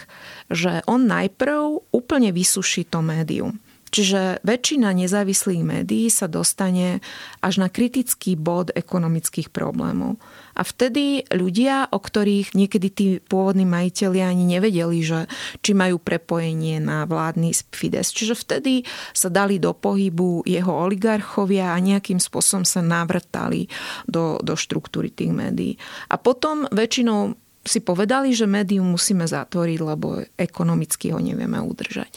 že 0.51 0.83
on 0.91 1.07
najprv 1.07 1.87
úplne 1.95 2.31
vysuší 2.35 2.87
to 2.91 3.03
médium 3.03 3.59
Čiže 3.91 4.39
väčšina 4.47 4.95
nezávislých 4.95 5.63
médií 5.67 6.07
sa 6.15 6.31
dostane 6.31 7.03
až 7.43 7.59
na 7.59 7.67
kritický 7.67 8.39
bod 8.39 8.71
ekonomických 8.71 9.51
problémov. 9.51 10.23
A 10.55 10.63
vtedy 10.63 11.27
ľudia, 11.35 11.91
o 11.91 11.99
ktorých 11.99 12.55
niekedy 12.55 12.89
tí 12.91 13.07
pôvodní 13.19 13.67
majiteľi 13.67 14.21
ani 14.23 14.45
nevedeli, 14.47 14.99
že 15.03 15.27
či 15.59 15.75
majú 15.75 15.99
prepojenie 15.99 16.79
na 16.79 17.03
vládny 17.03 17.51
Fides. 17.75 18.15
Čiže 18.15 18.39
vtedy 18.39 18.87
sa 19.11 19.27
dali 19.27 19.59
do 19.59 19.75
pohybu 19.75 20.47
jeho 20.47 20.71
oligarchovia 20.71 21.75
a 21.75 21.83
nejakým 21.83 22.23
spôsobom 22.23 22.63
sa 22.63 22.85
navrtali 22.85 23.67
do, 24.07 24.39
do 24.39 24.55
štruktúry 24.55 25.11
tých 25.11 25.35
médií. 25.35 25.75
A 26.11 26.15
potom 26.15 26.71
väčšinou 26.71 27.35
si 27.61 27.85
povedali, 27.85 28.33
že 28.33 28.49
médium 28.49 28.97
musíme 28.97 29.29
zatvoriť, 29.29 29.79
lebo 29.85 30.25
ekonomicky 30.39 31.13
ho 31.13 31.21
nevieme 31.21 31.61
udržať. 31.61 32.09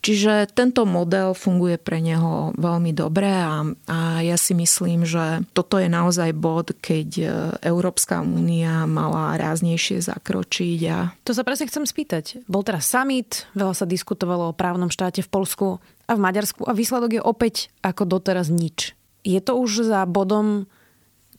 Čiže 0.00 0.48
tento 0.56 0.88
model 0.88 1.36
funguje 1.36 1.76
pre 1.76 2.00
neho 2.00 2.56
veľmi 2.56 2.96
dobre 2.96 3.28
a, 3.28 3.68
a 3.84 3.98
ja 4.24 4.36
si 4.40 4.56
myslím, 4.56 5.04
že 5.04 5.44
toto 5.52 5.76
je 5.76 5.92
naozaj 5.92 6.32
bod, 6.32 6.72
keď 6.80 7.08
e, 7.20 7.24
Európska 7.68 8.24
únia 8.24 8.88
mala 8.88 9.36
ráznejšie 9.36 10.00
zakročiť. 10.00 10.80
A... 10.88 11.12
To 11.28 11.36
sa 11.36 11.44
presne 11.44 11.68
chcem 11.68 11.84
spýtať. 11.84 12.48
Bol 12.48 12.64
teraz 12.64 12.88
summit, 12.88 13.44
veľa 13.52 13.76
sa 13.76 13.84
diskutovalo 13.84 14.50
o 14.50 14.56
právnom 14.56 14.88
štáte 14.88 15.20
v 15.20 15.28
Polsku 15.28 15.84
a 16.08 16.12
v 16.16 16.24
Maďarsku 16.24 16.64
a 16.64 16.72
výsledok 16.72 17.20
je 17.20 17.22
opäť 17.22 17.68
ako 17.84 18.08
doteraz 18.08 18.48
nič. 18.48 18.96
Je 19.20 19.40
to 19.44 19.52
už 19.52 19.84
za 19.84 20.08
bodom, 20.08 20.64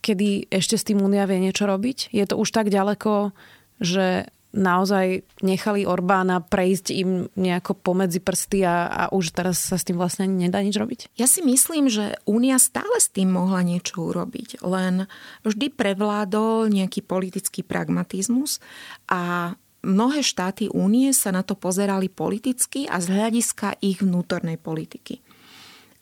kedy 0.06 0.54
ešte 0.54 0.78
s 0.78 0.86
tým 0.86 1.02
únia 1.02 1.26
vie 1.26 1.42
niečo 1.42 1.66
robiť? 1.66 2.14
Je 2.14 2.26
to 2.30 2.38
už 2.38 2.54
tak 2.54 2.70
ďaleko, 2.70 3.34
že 3.82 4.30
naozaj 4.52 5.24
nechali 5.40 5.88
Orbána 5.88 6.44
prejsť 6.44 6.88
im 6.96 7.32
nejako 7.40 7.76
pomedzi 7.80 8.20
prsty 8.20 8.68
a, 8.68 8.88
a 8.88 9.04
už 9.12 9.32
teraz 9.32 9.64
sa 9.64 9.80
s 9.80 9.88
tým 9.88 9.96
vlastne 9.96 10.28
nedá 10.28 10.60
nič 10.60 10.76
robiť? 10.76 11.16
Ja 11.16 11.28
si 11.28 11.40
myslím, 11.44 11.88
že 11.88 12.20
Únia 12.28 12.60
stále 12.60 13.00
s 13.00 13.08
tým 13.08 13.32
mohla 13.32 13.64
niečo 13.64 14.12
urobiť, 14.12 14.64
len 14.64 15.08
vždy 15.48 15.72
prevládol 15.72 16.68
nejaký 16.68 17.04
politický 17.04 17.64
pragmatizmus 17.64 18.60
a 19.08 19.56
mnohé 19.82 20.22
štáty 20.22 20.70
únie 20.70 21.10
sa 21.12 21.34
na 21.34 21.42
to 21.42 21.58
pozerali 21.58 22.12
politicky 22.12 22.86
a 22.86 23.02
z 23.02 23.08
hľadiska 23.12 23.82
ich 23.82 24.04
vnútornej 24.04 24.62
politiky. 24.62 25.24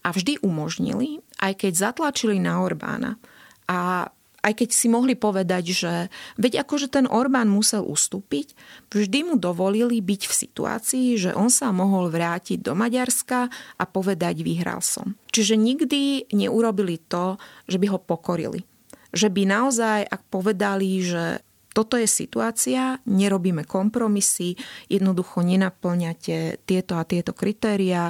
A 0.03 0.15
vždy 0.15 0.39
umožnili, 0.43 1.19
aj 1.43 1.65
keď 1.65 1.91
zatlačili 1.91 2.39
na 2.39 2.63
Orbána 2.63 3.19
a 3.67 4.09
aj 4.49 4.65
keď 4.65 4.69
si 4.73 4.89
mohli 4.89 5.13
povedať, 5.13 5.63
že 5.69 5.93
veď 6.41 6.65
akože 6.65 6.89
ten 6.89 7.05
Orbán 7.05 7.45
musel 7.53 7.85
ustúpiť, 7.85 8.57
vždy 8.89 9.29
mu 9.29 9.35
dovolili 9.37 10.01
byť 10.01 10.21
v 10.25 10.33
situácii, 10.33 11.07
že 11.21 11.31
on 11.37 11.53
sa 11.53 11.69
mohol 11.69 12.09
vrátiť 12.09 12.65
do 12.65 12.73
Maďarska 12.73 13.53
a 13.77 13.83
povedať 13.85 14.41
vyhral 14.41 14.81
som. 14.81 15.13
Čiže 15.29 15.53
nikdy 15.53 16.33
neurobili 16.33 16.97
to, 17.05 17.37
že 17.69 17.77
by 17.77 17.93
ho 17.93 17.99
pokorili. 18.01 18.65
Že 19.13 19.29
by 19.29 19.41
naozaj, 19.45 19.99
ak 20.09 20.21
povedali, 20.33 21.01
že 21.05 21.41
toto 21.69 22.01
je 22.01 22.09
situácia, 22.09 22.97
nerobíme 23.05 23.61
kompromisy, 23.63 24.57
jednoducho 24.89 25.45
nenaplňate 25.45 26.65
tieto 26.65 26.97
a 26.97 27.05
tieto 27.05 27.37
kritériá, 27.37 28.09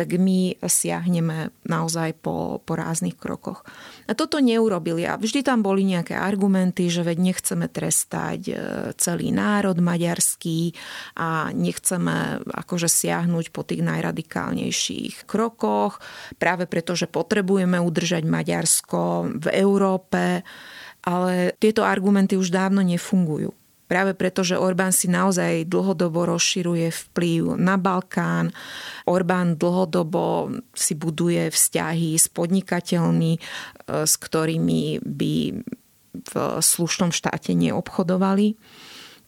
tak 0.00 0.16
my 0.16 0.56
siahneme 0.64 1.52
naozaj 1.68 2.24
po, 2.24 2.64
po 2.64 2.72
ráznych 2.72 3.20
krokoch. 3.20 3.68
A 4.08 4.16
toto 4.16 4.40
neurobili 4.40 5.04
a 5.04 5.20
vždy 5.20 5.44
tam 5.44 5.60
boli 5.60 5.84
nejaké 5.84 6.16
argumenty, 6.16 6.88
že 6.88 7.04
veď 7.04 7.20
nechceme 7.20 7.68
trestať 7.68 8.40
e, 8.48 8.54
celý 8.96 9.28
národ 9.28 9.76
maďarský 9.76 10.72
a 11.20 11.52
nechceme 11.52 12.40
akože 12.48 12.88
siahnuť 12.88 13.52
po 13.52 13.60
tých 13.60 13.84
najradikálnejších 13.84 15.28
krokoch, 15.28 16.00
práve 16.40 16.64
preto, 16.64 16.96
že 16.96 17.04
potrebujeme 17.04 17.76
udržať 17.76 18.24
Maďarsko 18.24 19.36
v 19.36 19.46
Európe, 19.52 20.40
ale 21.04 21.56
tieto 21.56 21.86
argumenty 21.86 22.36
už 22.36 22.52
dávno 22.52 22.84
nefungujú. 22.84 23.52
Práve 23.90 24.14
preto, 24.14 24.46
že 24.46 24.54
Orbán 24.54 24.94
si 24.94 25.10
naozaj 25.10 25.66
dlhodobo 25.66 26.22
rozširuje 26.22 26.94
vplyv 27.10 27.58
na 27.58 27.74
Balkán. 27.74 28.54
Orbán 29.02 29.58
dlhodobo 29.58 30.54
si 30.70 30.94
buduje 30.94 31.50
vzťahy 31.50 32.14
s 32.14 32.30
podnikateľmi, 32.30 33.32
e, 33.34 33.40
s 34.06 34.14
ktorými 34.14 35.02
by 35.02 35.34
v 36.14 36.34
slušnom 36.62 37.10
štáte 37.10 37.50
neobchodovali. 37.58 38.54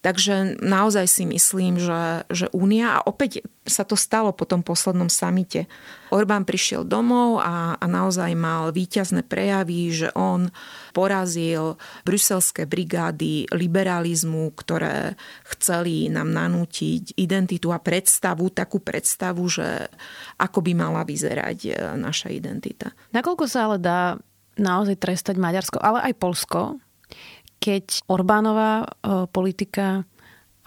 Takže 0.03 0.59
naozaj 0.59 1.07
si 1.07 1.23
myslím, 1.23 1.79
že, 1.79 2.27
že 2.27 2.51
Únia, 2.51 2.99
a 2.99 3.07
opäť 3.07 3.47
sa 3.63 3.87
to 3.87 3.95
stalo 3.95 4.35
po 4.35 4.43
tom 4.43 4.59
poslednom 4.59 5.07
samite. 5.07 5.71
Orbán 6.11 6.43
prišiel 6.43 6.83
domov 6.83 7.39
a, 7.39 7.79
a 7.79 7.85
naozaj 7.87 8.35
mal 8.35 8.75
výťazné 8.75 9.23
prejavy, 9.23 9.95
že 9.95 10.11
on 10.11 10.51
porazil 10.91 11.79
bruselské 12.03 12.67
brigády 12.67 13.47
liberalizmu, 13.55 14.51
ktoré 14.59 15.15
chceli 15.55 16.11
nám 16.11 16.35
nanútiť 16.35 17.15
identitu 17.15 17.71
a 17.71 17.79
predstavu, 17.79 18.51
takú 18.51 18.83
predstavu, 18.83 19.47
že 19.47 19.87
ako 20.35 20.59
by 20.67 20.71
mala 20.75 21.07
vyzerať 21.07 21.59
e, 21.63 21.71
naša 21.95 22.27
identita. 22.27 22.91
Nakoľko 23.15 23.47
sa 23.47 23.71
ale 23.71 23.79
dá 23.79 24.19
naozaj 24.59 24.99
trestať 24.99 25.39
Maďarsko, 25.39 25.79
ale 25.79 26.11
aj 26.11 26.13
Polsko, 26.19 26.83
keď 27.63 28.03
Orbánová 28.11 28.83
e, 28.83 28.87
politika, 29.31 30.03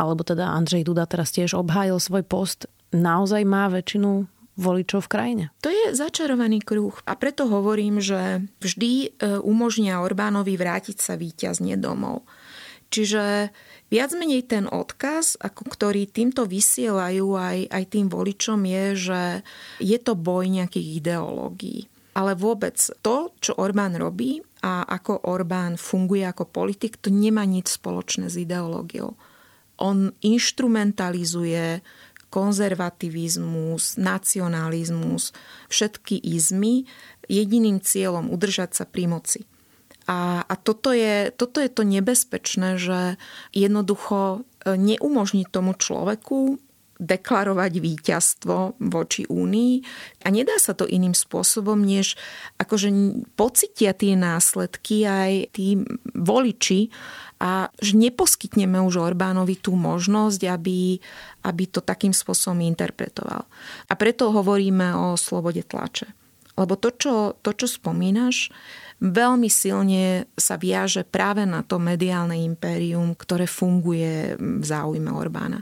alebo 0.01 0.25
teda 0.25 0.57
Andrej 0.57 0.89
Duda 0.89 1.05
teraz 1.05 1.29
tiež 1.37 1.53
obhájil 1.53 2.01
svoj 2.01 2.25
post, 2.25 2.65
naozaj 2.97 3.45
má 3.45 3.69
väčšinu 3.69 4.25
voličov 4.57 5.05
v 5.05 5.13
krajine. 5.13 5.45
To 5.61 5.69
je 5.69 5.93
začarovaný 5.93 6.65
kruh 6.65 6.97
a 7.05 7.13
preto 7.21 7.45
hovorím, 7.45 8.01
že 8.01 8.49
vždy 8.65 8.93
e, 9.05 9.09
umožnia 9.45 10.01
Orbánovi 10.01 10.57
vrátiť 10.57 10.97
sa 10.97 11.21
víťazne 11.21 11.77
domov. 11.77 12.25
Čiže 12.89 13.53
viac 13.93 14.11
menej 14.17 14.49
ten 14.49 14.65
odkaz, 14.65 15.37
ako 15.37 15.69
ktorý 15.69 16.09
týmto 16.09 16.49
vysielajú 16.49 17.37
aj, 17.37 17.59
aj 17.69 17.85
tým 17.93 18.07
voličom 18.09 18.63
je, 18.65 18.85
že 18.97 19.23
je 19.85 19.99
to 20.01 20.17
boj 20.17 20.49
nejakých 20.49 21.05
ideológií. 21.05 21.91
Ale 22.17 22.33
vôbec 22.33 22.79
to, 23.05 23.37
čo 23.45 23.53
Orbán 23.61 23.93
robí, 24.01 24.41
a 24.65 24.87
ako 24.89 25.29
Orbán 25.29 25.77
funguje 25.77 26.25
ako 26.25 26.49
politik, 26.49 26.97
to 27.01 27.13
nemá 27.13 27.45
nič 27.45 27.77
spoločné 27.77 28.33
s 28.33 28.41
ideológiou. 28.41 29.15
On 29.77 30.09
instrumentalizuje 30.25 31.85
konzervativizmus, 32.33 34.01
nacionalizmus, 34.01 35.31
všetky 35.69 36.21
izmy 36.21 36.89
jediným 37.29 37.81
cieľom 37.81 38.33
udržať 38.33 38.71
sa 38.77 38.85
pri 38.89 39.09
moci. 39.09 39.41
A, 40.07 40.47
a 40.47 40.55
toto, 40.55 40.95
je, 40.95 41.35
toto 41.35 41.59
je 41.59 41.67
to 41.67 41.83
nebezpečné, 41.83 42.79
že 42.79 43.19
jednoducho 43.51 44.47
e, 44.63 44.79
neumožní 44.79 45.43
tomu 45.51 45.75
človeku 45.75 46.63
deklarovať 46.97 47.73
víťazstvo 47.77 48.81
voči 48.81 49.29
Únii 49.29 49.75
a 50.25 50.33
nedá 50.33 50.57
sa 50.57 50.73
to 50.73 50.89
iným 50.89 51.13
spôsobom, 51.13 51.77
než 51.81 52.17
akože 52.57 52.89
pocitia 53.37 53.93
tie 53.93 54.17
následky 54.17 55.05
aj 55.05 55.33
tí 55.53 55.81
voliči 56.17 56.89
a 57.37 57.69
že 57.77 58.01
neposkytneme 58.01 58.81
už 58.81 58.97
Orbánovi 58.97 59.61
tú 59.61 59.77
možnosť, 59.77 60.41
aby, 60.49 60.97
aby 61.45 61.65
to 61.69 61.85
takým 61.85 62.17
spôsobom 62.17 62.65
interpretoval. 62.65 63.45
A 63.87 63.93
preto 63.95 64.33
hovoríme 64.33 64.97
o 64.97 65.21
slobode 65.21 65.61
tlače. 65.61 66.09
Lebo 66.57 66.81
to, 66.81 66.89
čo, 66.97 67.37
to, 67.45 67.53
čo 67.53 67.69
spomínaš, 67.69 68.49
veľmi 69.05 69.53
silne 69.53 70.25
sa 70.41 70.57
viaže 70.57 71.05
práve 71.05 71.45
na 71.45 71.61
to 71.61 71.77
mediálne 71.77 72.41
impérium, 72.41 73.13
ktoré 73.13 73.45
funguje 73.45 74.41
v 74.41 74.65
záujme 74.65 75.13
Orbána. 75.13 75.61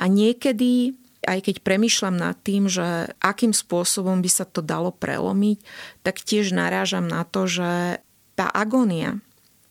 A 0.00 0.08
niekedy 0.08 0.96
aj 1.20 1.44
keď 1.44 1.56
premyšľam 1.60 2.16
nad 2.16 2.36
tým, 2.40 2.64
že 2.64 3.12
akým 3.20 3.52
spôsobom 3.52 4.24
by 4.24 4.30
sa 4.32 4.48
to 4.48 4.64
dalo 4.64 4.88
prelomiť, 4.88 5.60
tak 6.00 6.24
tiež 6.24 6.56
narážam 6.56 7.04
na 7.04 7.28
to, 7.28 7.44
že 7.44 8.00
tá 8.40 8.48
agónia 8.48 9.20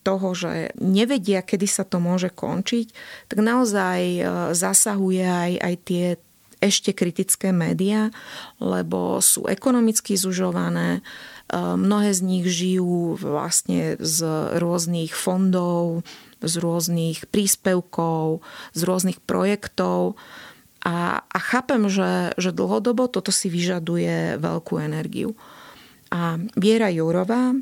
toho, 0.05 0.31
že 0.38 0.71
nevedia, 0.77 1.41
kedy 1.41 1.67
sa 1.67 1.83
to 1.83 1.98
môže 1.98 2.31
končiť, 2.31 2.93
tak 3.27 3.39
naozaj 3.41 4.00
e, 4.00 4.21
zasahuje 4.55 5.25
aj, 5.25 5.51
aj 5.59 5.75
tie 5.83 6.05
ešte 6.59 6.91
kritické 6.91 7.55
médiá, 7.55 8.12
lebo 8.59 9.19
sú 9.24 9.48
ekonomicky 9.48 10.15
zužované, 10.15 11.00
e, 11.00 11.01
mnohé 11.57 12.15
z 12.15 12.21
nich 12.24 12.45
žijú 12.48 13.19
vlastne 13.19 14.00
z 14.00 14.17
rôznych 14.55 15.12
fondov, 15.12 16.05
z 16.39 16.53
rôznych 16.60 17.27
príspevkov, 17.27 18.43
z 18.75 18.81
rôznych 18.84 19.19
projektov. 19.24 20.15
A, 20.84 21.24
a 21.27 21.38
chápem, 21.39 21.91
že, 21.91 22.31
že 22.39 22.55
dlhodobo 22.55 23.12
toto 23.12 23.36
si 23.36 23.51
vyžaduje 23.51 24.39
veľkú 24.39 24.79
energiu. 24.79 25.36
A 26.10 26.39
Viera 26.55 26.89
Jourová 26.89 27.53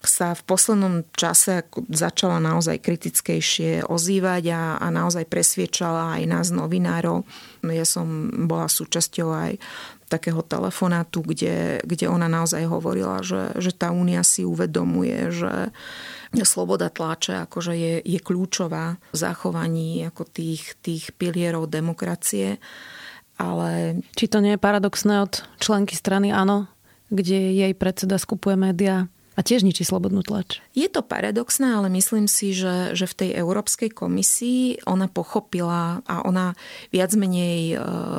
sa 0.00 0.32
v 0.32 0.42
poslednom 0.48 1.04
čase 1.12 1.60
začala 1.92 2.40
naozaj 2.40 2.80
kritickejšie 2.80 3.84
ozývať 3.84 4.44
a, 4.48 4.62
a 4.80 4.86
naozaj 4.88 5.28
presviečala 5.28 6.16
aj 6.16 6.22
nás 6.24 6.48
novinárov. 6.48 7.28
Ja 7.68 7.84
som 7.84 8.32
bola 8.48 8.64
súčasťou 8.72 9.28
aj 9.28 9.52
takého 10.08 10.40
telefonátu, 10.42 11.22
kde, 11.22 11.84
kde 11.84 12.08
ona 12.08 12.26
naozaj 12.26 12.64
hovorila, 12.66 13.20
že, 13.20 13.54
že 13.60 13.70
tá 13.76 13.92
únia 13.92 14.24
si 14.24 14.42
uvedomuje, 14.42 15.30
že 15.30 15.70
sloboda 16.42 16.88
tláče 16.88 17.46
akože 17.46 17.76
je, 17.76 17.94
je 18.02 18.18
kľúčová 18.18 18.98
v 19.12 19.16
zachovaní 19.16 20.02
ako 20.08 20.26
tých, 20.26 20.80
tých 20.80 21.12
pilierov 21.14 21.68
demokracie. 21.68 22.56
Ale... 23.36 24.00
Či 24.16 24.26
to 24.32 24.40
nie 24.40 24.56
je 24.56 24.64
paradoxné 24.64 25.22
od 25.22 25.44
členky 25.60 25.92
strany 25.92 26.32
Áno, 26.32 26.66
kde 27.12 27.52
jej 27.52 27.72
predseda 27.76 28.16
skupuje 28.16 28.56
médiá 28.56 29.12
a 29.40 29.46
tiež 29.46 29.64
ničí 29.64 29.88
slobodnú 29.88 30.20
tlač. 30.20 30.60
Je 30.76 30.84
to 30.84 31.00
paradoxné, 31.00 31.72
ale 31.72 31.88
myslím 31.96 32.28
si, 32.28 32.52
že, 32.52 32.92
že 32.92 33.08
v 33.08 33.16
tej 33.24 33.30
Európskej 33.40 33.88
komisii 33.88 34.84
ona 34.84 35.08
pochopila 35.08 36.04
a 36.04 36.20
ona 36.28 36.52
viac 36.92 37.16
menej 37.16 37.72
e, 37.72 37.76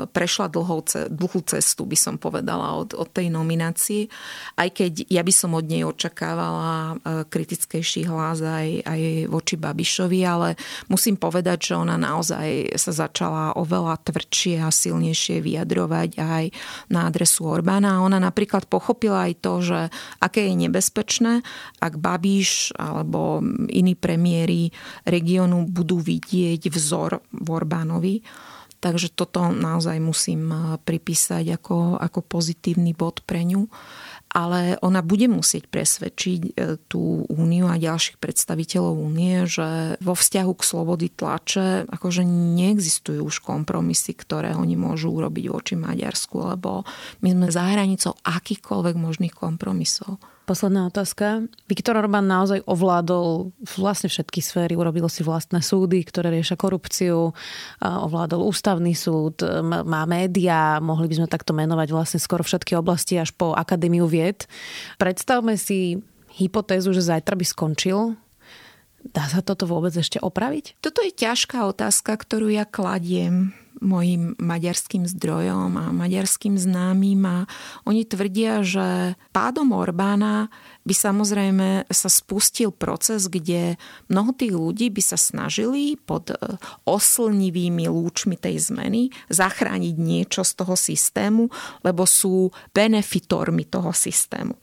prešla 0.09 0.49
dlhou, 0.49 0.81
dlhú 1.13 1.39
cestu, 1.45 1.85
by 1.85 1.93
som 1.93 2.17
povedala, 2.17 2.73
od, 2.73 2.97
od 2.97 3.05
tej 3.13 3.29
nominácii. 3.29 4.09
Aj 4.57 4.65
keď 4.73 5.13
ja 5.13 5.21
by 5.21 5.29
som 5.29 5.53
od 5.53 5.69
nej 5.69 5.85
očakávala 5.85 6.97
e, 6.97 7.21
kritickejší 7.29 8.09
hlas 8.09 8.41
aj, 8.41 8.81
aj 8.89 9.01
voči 9.29 9.61
Babišovi, 9.61 10.25
ale 10.25 10.57
musím 10.89 11.21
povedať, 11.21 11.69
že 11.69 11.73
ona 11.77 12.01
naozaj 12.01 12.73
sa 12.81 12.89
začala 12.89 13.53
oveľa 13.61 14.01
tvrdšie 14.09 14.57
a 14.57 14.73
silnejšie 14.73 15.37
vyjadrovať 15.45 16.17
aj 16.17 16.43
na 16.89 17.05
adresu 17.05 17.45
Orbána. 17.45 18.01
Ona 18.01 18.17
napríklad 18.17 18.65
pochopila 18.65 19.29
aj 19.29 19.33
to, 19.37 19.53
že 19.61 19.79
aké 20.17 20.49
je 20.49 20.55
nebezpečné 20.65 21.10
nebezpečné, 21.11 21.43
ak 21.83 21.93
Babiš 21.99 22.71
alebo 22.79 23.43
iní 23.67 23.99
premiéry 23.99 24.71
regiónu 25.03 25.67
budú 25.67 25.99
vidieť 25.99 26.71
vzor 26.71 27.19
v 27.35 27.47
Orbánovi. 27.51 28.15
Takže 28.81 29.13
toto 29.13 29.53
naozaj 29.53 30.01
musím 30.01 30.49
pripísať 30.81 31.61
ako, 31.61 32.01
ako 32.01 32.19
pozitívny 32.25 32.97
bod 32.97 33.21
pre 33.29 33.45
ňu 33.45 33.69
ale 34.31 34.79
ona 34.79 35.03
bude 35.03 35.27
musieť 35.27 35.67
presvedčiť 35.67 36.41
e, 36.41 36.51
tú 36.87 37.27
úniu 37.27 37.67
a 37.67 37.75
ďalších 37.75 38.15
predstaviteľov 38.15 38.95
únie, 38.95 39.43
že 39.43 39.99
vo 39.99 40.15
vzťahu 40.15 40.51
k 40.55 40.63
slobody 40.63 41.07
tlače 41.11 41.91
akože 41.91 42.23
neexistujú 42.23 43.27
už 43.27 43.43
kompromisy, 43.43 44.15
ktoré 44.15 44.55
oni 44.55 44.79
môžu 44.79 45.11
urobiť 45.11 45.45
voči 45.51 45.75
Maďarsku, 45.75 46.55
lebo 46.55 46.87
my 47.19 47.29
sme 47.35 47.47
za 47.51 47.63
hranicou 47.75 48.15
akýchkoľvek 48.23 48.95
možných 48.95 49.35
kompromisov. 49.35 50.15
Posledná 50.51 50.91
otázka. 50.91 51.47
Viktor 51.63 51.95
Orbán 51.95 52.27
naozaj 52.27 52.67
ovládol 52.67 53.55
vlastne 53.79 54.11
všetky 54.11 54.43
sféry, 54.43 54.75
urobil 54.75 55.07
si 55.07 55.23
vlastné 55.23 55.63
súdy, 55.63 56.03
ktoré 56.03 56.27
riešia 56.27 56.59
korupciu, 56.59 57.31
ovládol 57.79 58.43
ústavný 58.51 58.91
súd, 58.91 59.39
má 59.63 60.03
médiá, 60.03 60.83
mohli 60.83 61.07
by 61.07 61.23
sme 61.23 61.31
takto 61.31 61.55
menovať 61.55 61.95
vlastne 61.95 62.19
skoro 62.19 62.43
všetky 62.43 62.75
oblasti 62.75 63.15
až 63.15 63.31
po 63.31 63.55
Akadémiu 63.55 64.11
vied. 64.11 64.43
Predstavme 64.99 65.55
si 65.55 66.03
hypotézu, 66.35 66.91
že 66.91 67.07
zajtra 67.07 67.39
by 67.39 67.45
skončil 67.47 68.19
Dá 69.01 69.25
sa 69.25 69.41
toto 69.41 69.65
vôbec 69.65 69.89
ešte 69.97 70.21
opraviť? 70.21 70.77
Toto 70.77 71.01
je 71.01 71.09
ťažká 71.09 71.65
otázka, 71.65 72.13
ktorú 72.13 72.53
ja 72.53 72.69
kladiem 72.69 73.49
mojim 73.81 74.37
maďarským 74.37 75.09
zdrojom 75.09 75.73
a 75.75 75.89
maďarským 75.89 76.55
známym 76.55 77.21
a 77.25 77.37
oni 77.89 78.05
tvrdia, 78.05 78.61
že 78.61 79.17
pádom 79.33 79.73
Orbána 79.73 80.53
by 80.85 80.93
samozrejme 80.93 81.89
sa 81.89 82.09
spustil 82.09 82.69
proces, 82.69 83.25
kde 83.25 83.81
mnoho 84.07 84.37
tých 84.37 84.53
ľudí 84.53 84.87
by 84.93 85.01
sa 85.01 85.17
snažili 85.17 85.97
pod 85.97 86.29
e, 86.29 86.37
oslnivými 86.85 87.89
lúčmi 87.89 88.37
tej 88.37 88.71
zmeny 88.71 89.09
zachrániť 89.33 89.95
niečo 89.97 90.45
z 90.45 90.51
toho 90.61 90.77
systému, 90.77 91.49
lebo 91.81 92.05
sú 92.05 92.53
benefitormi 92.73 93.65
toho 93.65 93.89
systému. 93.93 94.53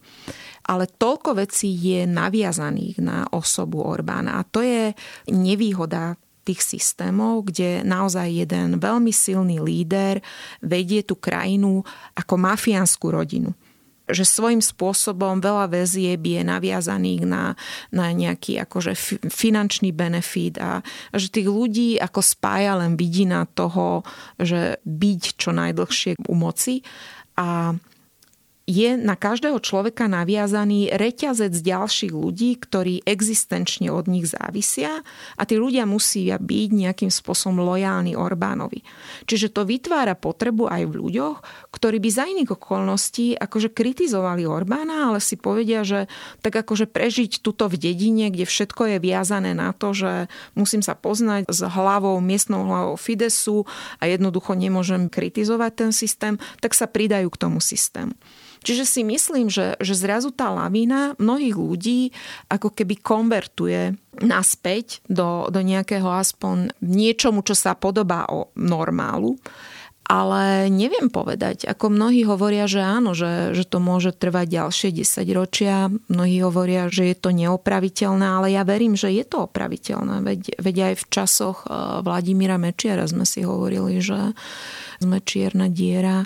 Ale 0.68 0.84
toľko 0.86 1.42
vecí 1.42 1.72
je 1.74 2.04
naviazaných 2.04 3.00
na 3.00 3.24
osobu 3.32 3.82
Orbána 3.82 4.36
a 4.38 4.46
to 4.46 4.60
je 4.60 4.92
nevýhoda 5.32 6.14
tých 6.48 6.64
systémov, 6.64 7.52
kde 7.52 7.84
naozaj 7.84 8.48
jeden 8.48 8.80
veľmi 8.80 9.12
silný 9.12 9.60
líder 9.60 10.24
vedie 10.64 11.04
tú 11.04 11.20
krajinu 11.20 11.84
ako 12.16 12.34
mafiánsku 12.40 13.04
rodinu. 13.12 13.52
že 14.08 14.24
svojím 14.24 14.64
spôsobom 14.64 15.36
veľa 15.44 15.68
väzieb 15.68 16.24
je 16.24 16.40
naviazaných 16.40 17.28
na, 17.28 17.52
na 17.92 18.08
nejaký 18.08 18.56
akože 18.64 18.96
finančný 19.28 19.92
benefit 19.92 20.56
a 20.56 20.80
že 21.12 21.28
tých 21.28 21.44
ľudí 21.44 22.00
ako 22.00 22.24
spája 22.24 22.80
len 22.80 22.96
vidina 22.96 23.44
toho, 23.44 24.00
že 24.40 24.80
byť 24.88 25.22
čo 25.36 25.52
najdlhšie 25.52 26.24
u 26.24 26.34
moci 26.34 26.80
a 27.36 27.76
je 28.68 29.00
na 29.00 29.16
každého 29.16 29.56
človeka 29.64 30.12
naviazaný 30.12 30.92
reťazec 30.92 31.56
ďalších 31.56 32.12
ľudí, 32.12 32.60
ktorí 32.60 33.00
existenčne 33.08 33.88
od 33.88 34.04
nich 34.12 34.28
závisia 34.28 35.00
a 35.40 35.42
tí 35.48 35.56
ľudia 35.56 35.88
musia 35.88 36.36
byť 36.36 36.68
nejakým 36.76 37.08
spôsobom 37.08 37.64
lojálni 37.64 38.12
Orbánovi. 38.12 38.84
Čiže 39.24 39.56
to 39.56 39.64
vytvára 39.64 40.12
potrebu 40.12 40.68
aj 40.68 40.84
v 40.84 40.94
ľuďoch, 41.00 41.36
ktorí 41.72 41.96
by 41.96 42.10
za 42.12 42.28
iných 42.28 42.52
okolností 42.52 43.40
akože 43.40 43.72
kritizovali 43.72 44.44
Orbána, 44.44 45.08
ale 45.08 45.24
si 45.24 45.40
povedia, 45.40 45.80
že 45.80 46.04
tak 46.44 46.60
akože 46.60 46.84
prežiť 46.92 47.40
tuto 47.40 47.72
v 47.72 47.80
dedine, 47.80 48.28
kde 48.28 48.44
všetko 48.44 48.92
je 48.92 48.96
viazané 49.00 49.56
na 49.56 49.72
to, 49.72 49.96
že 49.96 50.28
musím 50.52 50.84
sa 50.84 50.92
poznať 50.92 51.48
s 51.48 51.64
hlavou, 51.64 52.20
miestnou 52.20 52.68
hlavou 52.68 53.00
Fidesu 53.00 53.64
a 53.96 54.04
jednoducho 54.04 54.52
nemôžem 54.52 55.08
kritizovať 55.08 55.72
ten 55.72 55.90
systém, 55.96 56.36
tak 56.60 56.76
sa 56.76 56.84
pridajú 56.84 57.32
k 57.32 57.40
tomu 57.40 57.64
systému. 57.64 58.12
Čiže 58.62 58.84
si 58.84 59.00
myslím, 59.06 59.48
že, 59.48 59.78
že 59.78 59.94
zrazu 59.94 60.34
tá 60.34 60.50
lavína 60.50 61.14
mnohých 61.18 61.56
ľudí 61.56 62.00
ako 62.50 62.74
keby 62.74 62.98
konvertuje 62.98 63.94
naspäť 64.18 65.02
do, 65.06 65.46
do 65.48 65.60
nejakého 65.62 66.06
aspoň 66.06 66.74
niečomu, 66.82 67.46
čo 67.46 67.54
sa 67.54 67.78
podobá 67.78 68.26
o 68.30 68.50
normálu. 68.58 69.38
Ale 70.08 70.72
neviem 70.72 71.12
povedať, 71.12 71.68
ako 71.68 71.92
mnohí 71.92 72.24
hovoria, 72.24 72.64
že 72.64 72.80
áno, 72.80 73.12
že, 73.12 73.52
že 73.52 73.68
to 73.68 73.76
môže 73.76 74.16
trvať 74.16 74.56
ďalšie 74.56 74.88
10 75.04 75.36
ročia. 75.36 75.92
Mnohí 76.08 76.40
hovoria, 76.40 76.88
že 76.88 77.12
je 77.12 77.16
to 77.20 77.28
neopraviteľné, 77.28 78.24
ale 78.24 78.56
ja 78.56 78.64
verím, 78.64 78.96
že 78.96 79.12
je 79.12 79.20
to 79.28 79.44
opraviteľné. 79.44 80.24
Veď, 80.24 80.40
veď 80.64 80.76
aj 80.80 80.94
v 80.96 81.04
časoch 81.12 81.68
eh, 81.68 82.00
Vladimíra 82.00 82.56
Mečiara 82.56 83.04
sme 83.04 83.28
si 83.28 83.44
hovorili, 83.44 84.00
že 84.00 84.32
sme 84.96 85.20
čierna 85.20 85.68
diera 85.68 86.24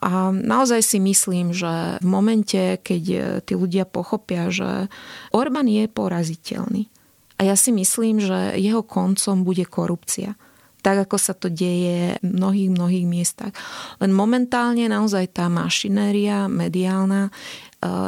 a 0.00 0.32
naozaj 0.32 0.80
si 0.80 0.98
myslím, 0.98 1.52
že 1.52 2.00
v 2.00 2.08
momente, 2.08 2.80
keď 2.80 3.02
e, 3.12 3.18
tí 3.44 3.52
ľudia 3.52 3.84
pochopia, 3.84 4.48
že 4.48 4.88
Orbán 5.28 5.68
je 5.68 5.84
poraziteľný. 5.92 6.88
A 7.36 7.44
ja 7.44 7.56
si 7.56 7.68
myslím, 7.72 8.16
že 8.16 8.56
jeho 8.56 8.80
koncom 8.80 9.44
bude 9.44 9.68
korupcia. 9.68 10.36
Tak, 10.80 11.04
ako 11.04 11.16
sa 11.20 11.36
to 11.36 11.52
deje 11.52 12.16
v 12.16 12.24
mnohých, 12.24 12.72
mnohých 12.72 13.04
miestach. 13.04 13.52
Len 14.00 14.16
momentálne 14.16 14.88
naozaj 14.88 15.36
tá 15.36 15.52
mašinéria 15.52 16.48
mediálna 16.48 17.28
e, 17.28 17.32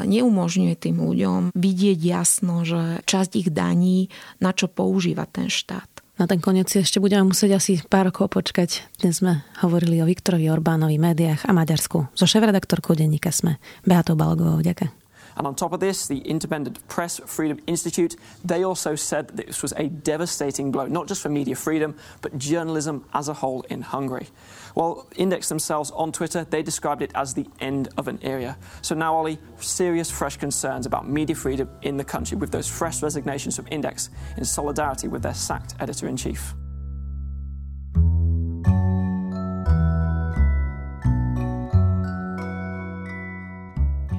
neumožňuje 0.08 0.74
tým 0.80 0.96
ľuďom 0.96 1.52
vidieť 1.52 2.00
jasno, 2.00 2.64
že 2.64 3.04
časť 3.04 3.30
ich 3.36 3.48
daní, 3.52 4.08
na 4.40 4.56
čo 4.56 4.72
používa 4.72 5.28
ten 5.28 5.52
štát. 5.52 5.91
Na 6.22 6.30
ten 6.30 6.38
koniec 6.38 6.70
ešte 6.70 7.02
budeme 7.02 7.34
musieť 7.34 7.58
asi 7.58 7.82
pár 7.82 8.14
rokov 8.14 8.30
počkať. 8.30 8.86
Dnes 9.02 9.18
sme 9.18 9.42
hovorili 9.58 9.98
o 9.98 10.06
Viktorovi 10.06 10.46
Orbánovi, 10.54 10.94
médiách 10.94 11.50
a 11.50 11.52
Maďarsku. 11.52 12.14
So 12.14 12.30
šéf-redaktorkou 12.30 12.94
denníka 12.94 13.34
sme 13.34 13.58
Beatou 13.82 14.14
Balgovou. 14.14 14.62
Ďakujem. 14.62 15.01
And 15.36 15.46
on 15.46 15.54
top 15.54 15.72
of 15.72 15.80
this, 15.80 16.06
the 16.06 16.18
Independent 16.18 16.86
Press 16.88 17.20
Freedom 17.26 17.58
Institute, 17.66 18.16
they 18.44 18.64
also 18.64 18.94
said 18.94 19.28
that 19.28 19.46
this 19.46 19.62
was 19.62 19.72
a 19.72 19.88
devastating 19.88 20.70
blow, 20.70 20.86
not 20.86 21.08
just 21.08 21.22
for 21.22 21.28
media 21.28 21.56
freedom, 21.56 21.96
but 22.20 22.36
journalism 22.38 23.04
as 23.14 23.28
a 23.28 23.34
whole 23.34 23.62
in 23.62 23.80
Hungary. 23.80 24.28
While 24.74 25.06
Index 25.16 25.48
themselves 25.48 25.90
on 25.90 26.12
Twitter, 26.12 26.44
they 26.44 26.62
described 26.62 27.02
it 27.02 27.12
as 27.14 27.34
the 27.34 27.46
end 27.60 27.88
of 27.96 28.08
an 28.08 28.18
era. 28.22 28.56
So 28.80 28.94
now, 28.94 29.14
Ollie, 29.14 29.38
serious, 29.58 30.10
fresh 30.10 30.36
concerns 30.36 30.86
about 30.86 31.08
media 31.08 31.36
freedom 31.36 31.68
in 31.82 31.96
the 31.96 32.04
country 32.04 32.36
with 32.36 32.50
those 32.50 32.68
fresh 32.68 33.02
resignations 33.02 33.56
from 33.56 33.66
Index 33.70 34.10
in 34.36 34.44
solidarity 34.44 35.08
with 35.08 35.22
their 35.22 35.34
sacked 35.34 35.74
editor 35.80 36.08
in 36.08 36.16
chief. 36.16 36.54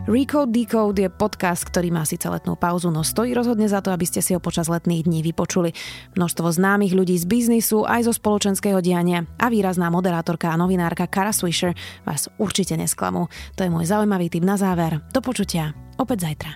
Recode 0.03 0.51
Decode 0.51 0.99
je 0.99 1.07
podcast, 1.07 1.63
ktorý 1.63 1.87
má 1.87 2.03
síce 2.03 2.27
letnú 2.27 2.59
pauzu, 2.59 2.91
no 2.91 3.07
stojí 3.07 3.31
rozhodne 3.31 3.71
za 3.71 3.79
to, 3.79 3.87
aby 3.95 4.03
ste 4.03 4.19
si 4.19 4.35
ho 4.35 4.43
počas 4.43 4.67
letných 4.67 5.07
dní 5.07 5.23
vypočuli. 5.23 5.71
Množstvo 6.19 6.51
známych 6.51 6.91
ľudí 6.91 7.15
z 7.15 7.23
biznisu, 7.23 7.87
aj 7.87 8.11
zo 8.11 8.13
spoločenského 8.13 8.83
diania 8.83 9.23
a 9.39 9.47
výrazná 9.47 9.87
moderátorka 9.87 10.51
a 10.51 10.59
novinárka 10.59 11.07
Kara 11.07 11.31
Swisher 11.31 11.71
vás 12.03 12.27
určite 12.35 12.75
nesklamú. 12.75 13.31
To 13.55 13.63
je 13.63 13.71
môj 13.71 13.87
zaujímavý 13.87 14.27
tip 14.27 14.43
na 14.43 14.59
záver. 14.59 14.99
Do 15.15 15.23
počutia. 15.23 15.71
Opäť 15.95 16.27
zajtra. 16.27 16.51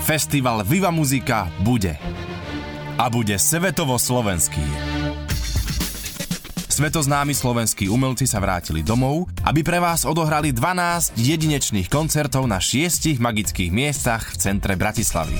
Festival 0.00 0.64
Viva 0.64 0.88
Muzika 0.88 1.52
bude. 1.60 2.00
A 2.96 3.04
bude 3.12 3.36
svetovo 3.36 4.00
slovenský. 4.00 4.91
Svetoznámi 6.72 7.36
slovenskí 7.36 7.92
umelci 7.92 8.24
sa 8.24 8.40
vrátili 8.40 8.80
domov, 8.80 9.28
aby 9.44 9.60
pre 9.60 9.76
vás 9.76 10.08
odohrali 10.08 10.56
12 10.56 11.20
jedinečných 11.20 11.92
koncertov 11.92 12.48
na 12.48 12.56
šiestich 12.64 13.20
magických 13.20 13.68
miestach 13.68 14.32
v 14.32 14.40
centre 14.40 14.72
Bratislavy. 14.72 15.36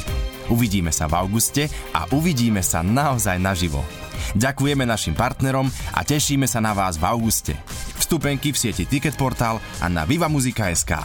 Uvidíme 0.53 0.93
sa 0.93 1.09
v 1.09 1.17
auguste 1.17 1.73
a 1.97 2.05
uvidíme 2.13 2.61
sa 2.61 2.85
naozaj 2.85 3.41
naživo. 3.41 3.81
Ďakujeme 4.37 4.85
našim 4.85 5.17
partnerom 5.17 5.73
a 5.97 6.05
tešíme 6.05 6.45
sa 6.45 6.61
na 6.61 6.77
vás 6.77 7.01
v 7.01 7.09
auguste. 7.09 7.57
Vstupenky 7.97 8.53
v 8.53 8.69
sieti 8.69 8.85
Ticketportal 8.85 9.57
a 9.81 9.89
na 9.89 10.05
vivamuzika.sk. 10.05 11.01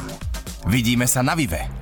Vidíme 0.67 1.07
sa 1.07 1.23
na 1.23 1.39
Vive! 1.39 1.76